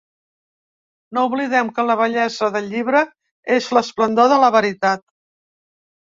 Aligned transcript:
No 1.17 1.25
oblidem 1.27 1.67
que 1.75 1.83
la 1.89 1.97
bellesa 1.99 2.49
del 2.55 2.69
llibre 2.71 3.01
és 3.57 3.67
l’esplendor 3.77 4.31
de 4.33 4.39
la 4.45 4.49
veritat. 4.57 5.05